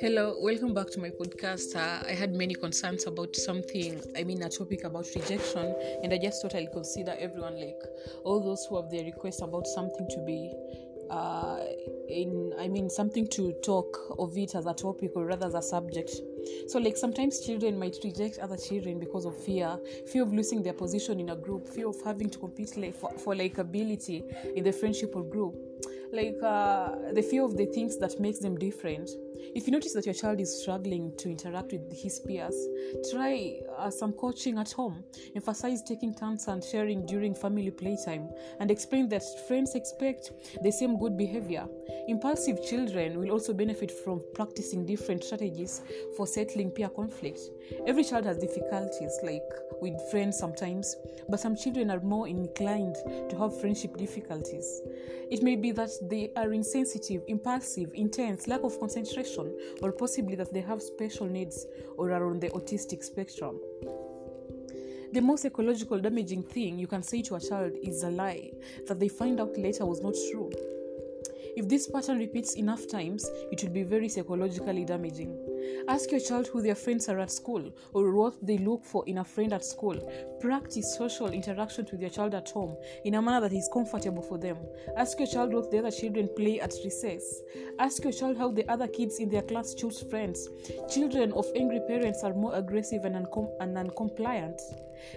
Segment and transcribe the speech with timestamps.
[0.00, 1.76] Hello, welcome back to my podcast.
[1.76, 6.18] Uh, I had many concerns about something, I mean, a topic about rejection, and I
[6.18, 7.80] just thought I'll consider everyone like
[8.24, 10.52] all those who have their request about something to be
[11.10, 11.58] uh,
[12.08, 15.62] in, I mean, something to talk of it as a topic or rather as a
[15.62, 16.10] subject.
[16.68, 20.72] So, like, sometimes children might reject other children because of fear fear of losing their
[20.72, 24.24] position in a group, fear of having to compete like, for, for like ability
[24.56, 25.54] in the friendship or group
[26.12, 29.10] like uh, the fear of the things that makes them different
[29.54, 32.54] if you notice that your child is struggling to interact with his peers
[33.10, 35.04] try uh, some coaching at home.
[35.34, 38.28] Emphasize taking turns and sharing during family playtime
[38.60, 40.32] and explain that friends expect
[40.62, 41.66] the same good behavior.
[42.08, 45.82] Impulsive children will also benefit from practicing different strategies
[46.16, 47.40] for settling peer conflict
[47.86, 49.42] every child has difficulties like
[49.80, 50.96] with friends sometimes
[51.28, 52.96] but some children are more inclined
[53.28, 54.80] to have friendship difficulties
[55.30, 60.54] it may be that they are insensitive, impulsive, intense, lack of concentration, or possibly that
[60.54, 61.66] they have special needs
[61.98, 63.60] or are on the autistic spectrum.
[65.12, 68.52] The most psychological damaging thing you can say to a child is a lie
[68.86, 70.50] that they find out later was not true.
[71.56, 75.36] If this pattern repeats enough times, it will be very psychologically damaging.
[75.88, 79.18] Ask your child who their friends are at school or what they look for in
[79.18, 79.96] a friend at school.
[80.40, 84.38] Practice social interactions with your child at home in a manner that is comfortable for
[84.38, 84.56] them.
[84.96, 87.42] Ask your child what the other children play at recess.
[87.78, 90.48] Ask your child how the other kids in their class choose friends.
[90.90, 94.60] Children of angry parents are more aggressive and, uncom- and uncompliant.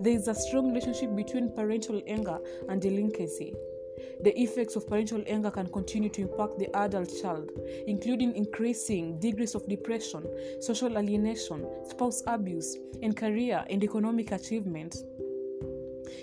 [0.00, 3.54] There is a strong relationship between parental anger and delinquency.
[4.22, 7.50] The effects of parental anger can continue to impact the adult child,
[7.86, 10.24] including increasing degrees of depression,
[10.60, 14.96] social alienation, spouse abuse, and career and economic achievement.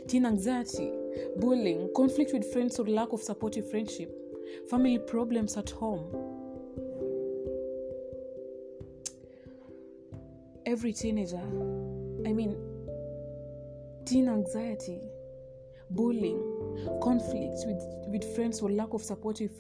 [0.08, 0.92] Teen anxiety,
[1.38, 4.12] bullying, conflict with friends or lack of supportive friendship,
[4.70, 6.06] family problems at home.
[10.66, 11.42] Every teenager,
[12.26, 12.58] I mean,
[14.06, 15.02] teen anxiety
[15.90, 16.42] bullying,
[17.01, 19.51] conflicts with, with friends or lack of supportive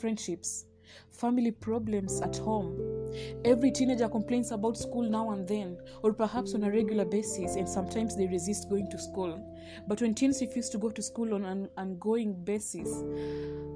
[0.00, 0.64] friendships,
[1.10, 2.76] family problems at home.
[3.44, 7.68] Every teenager complains about school now and then, or perhaps on a regular basis, and
[7.68, 9.44] sometimes they resist going to school.
[9.86, 12.88] But when teens refuse to go to school on an ongoing basis,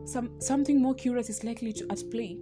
[0.05, 2.39] some, something more curious is likely to at play.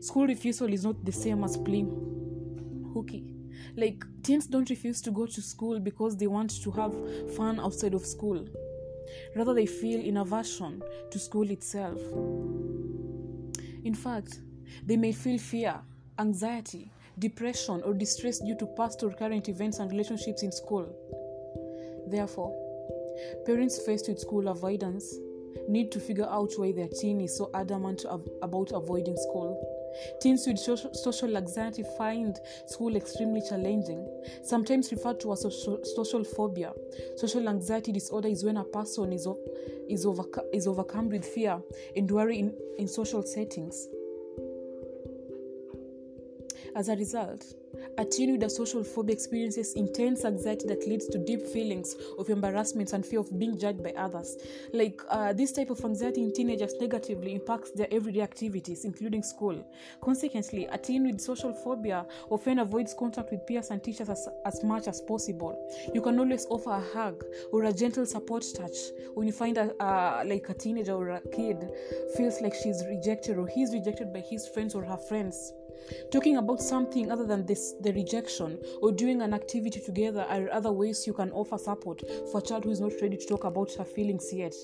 [0.00, 3.34] School refusal is not the same as playing hooky.
[3.76, 6.94] Like, teens don't refuse to go to school because they want to have
[7.36, 8.46] fun outside of school.
[9.36, 12.00] Rather, they feel in aversion to school itself.
[13.84, 14.40] In fact,
[14.84, 15.80] they may feel fear,
[16.18, 20.86] anxiety, depression, or distress due to past or current events and relationships in school.
[22.08, 22.54] Therefore,
[23.44, 25.14] parents faced with school avoidance
[25.68, 28.04] need to figure out why their teen is so adamant
[28.42, 29.77] about avoiding school.
[30.20, 34.06] Teens with social anxiety find school extremely challenging,
[34.42, 36.72] sometimes referred to as social, phobia.
[37.16, 39.26] Social anxiety disorder is when a person is,
[39.88, 41.60] is, overco- is overcome with fear
[41.96, 43.88] and worry in, in social settings.
[46.74, 47.44] As a result,
[47.98, 52.28] a teen with a social phobia experiences intense anxiety that leads to deep feelings of
[52.28, 54.36] embarrassment and fear of being judged by others.
[54.72, 59.64] Like uh, this type of anxiety in teenagers negatively impacts their everyday activities, including school.
[60.00, 64.62] Consequently, a teen with social phobia often avoids contact with peers and teachers as, as
[64.62, 65.56] much as possible.
[65.94, 68.76] You can always offer a hug or a gentle support touch
[69.14, 71.70] when you find a, uh, like a teenager or a kid
[72.16, 75.52] feels like she's rejected or he's rejected by his friends or her friends.
[76.10, 80.72] Talking about something other than this, the rejection or doing an activity together are other
[80.72, 83.72] ways you can offer support for a child who is not ready to talk about
[83.74, 84.54] her feelings yet.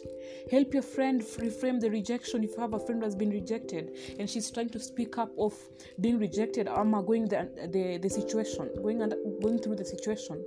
[0.50, 3.96] Help your friend reframe the rejection if you have a friend who has been rejected
[4.18, 5.54] and she's trying to speak up of
[6.00, 10.44] being rejected or going the, the, the situation, going, under, going through the situation.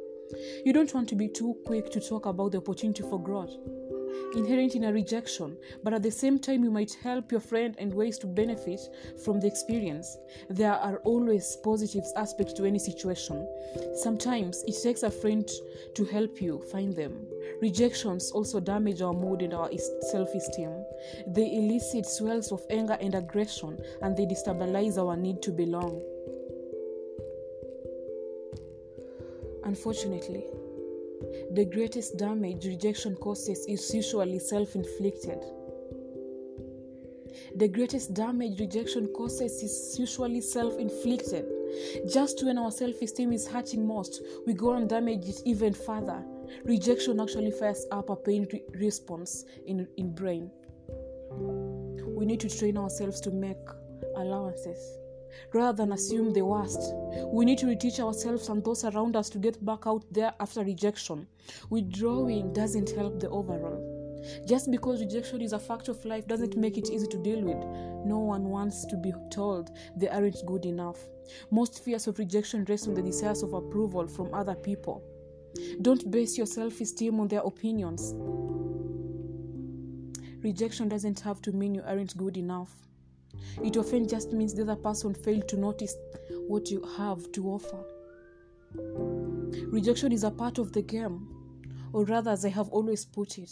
[0.66, 3.56] You don't want to be too quick to talk about the opportunity for growth
[4.36, 7.94] inherent in a rejection, but at the same time, you might help your friend and
[7.94, 8.80] ways to benefit
[9.24, 10.18] from the experience.
[10.50, 13.48] There are always positive aspects to any situation.
[13.96, 15.50] Sometimes it takes a friend
[15.96, 17.26] to help you find them.
[17.62, 19.70] Rejections also damage our mood and our
[20.12, 20.72] self esteem.
[21.28, 26.02] They elicit swells of anger and aggression, and they destabilize our need to belong.
[29.64, 30.46] Unfortunately,
[31.54, 35.40] the greatest damage rejection causes is usually self inflicted.
[37.56, 41.46] The greatest damage rejection causes is usually self inflicted.
[42.12, 46.24] Just when our self esteem is hurting most, we go and damage it even further.
[46.66, 50.52] Rejection actually fires up a pain re- response in, in brain.
[51.32, 53.58] We need to train ourselves to make
[54.16, 54.98] allowances.
[55.54, 56.94] Rather than assume the worst,
[57.28, 60.64] we need to reteach ourselves and those around us to get back out there after
[60.64, 61.28] rejection.
[61.70, 63.98] Withdrawing doesn't help the overall.
[64.48, 67.64] Just because rejection is a fact of life doesn't make it easy to deal with.
[68.06, 70.98] No one wants to be told they aren't good enough.
[71.52, 75.04] Most fears of rejection rest on the desires of approval from other people.
[75.82, 78.14] Don't base your self esteem on their opinions.
[80.44, 82.87] Rejection doesn't have to mean you aren't good enough.
[83.64, 85.96] It often just means the other person failed to notice
[86.48, 87.84] what you have to offer.
[89.72, 91.28] Rejection is a part of the game,
[91.94, 93.50] or rather, as I have always put it,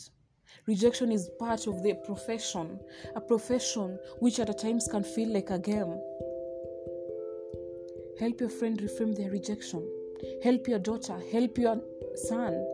[0.67, 2.79] rejection is part of the profession,
[3.15, 5.99] a profession which at times can feel like a game.
[8.19, 9.85] Help your friend reframe their rejection.
[10.43, 11.81] Help your daughter, help your
[12.15, 12.65] son,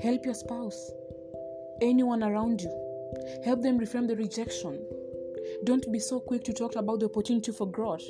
[0.00, 0.90] help your spouse,
[1.80, 2.70] anyone around you.
[3.44, 4.84] Help them reframe the rejection.
[5.64, 8.04] Don't be so quick to talk about the opportunity for growth.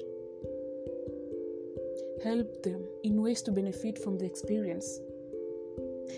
[2.23, 5.01] Help them in ways to benefit from the experience.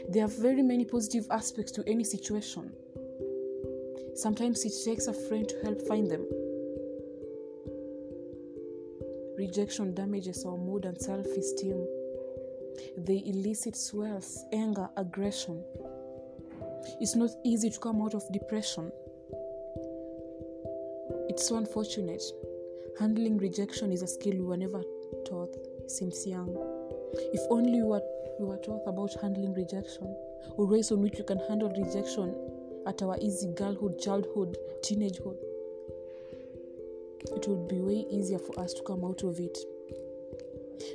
[0.08, 2.72] There are very many positive aspects to any situation.
[4.14, 6.26] Sometimes it takes a friend to help find them.
[9.36, 11.86] Rejection damages our mood and self esteem.
[12.96, 15.62] They elicit swells, anger, aggression.
[17.00, 18.90] It's not easy to come out of depression.
[21.36, 22.22] It's so unfortunate.
[22.98, 24.82] Handling rejection is a skill we were never
[25.26, 25.54] taught
[25.86, 26.48] since young.
[27.12, 28.00] If only we were,
[28.40, 30.16] we were taught about handling rejection,
[30.56, 32.34] or ways on which we can handle rejection
[32.86, 35.36] at our easy girlhood, childhood, teenagehood,
[37.36, 39.58] it would be way easier for us to come out of it.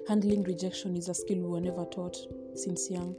[0.08, 2.18] Handling rejection is a skill we were never taught
[2.56, 3.16] since young.